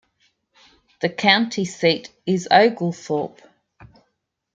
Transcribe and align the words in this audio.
The 1.01 1.09
county 1.09 1.63
seat 1.63 2.09
is 2.25 2.47
Oglethorpe. 2.49 3.39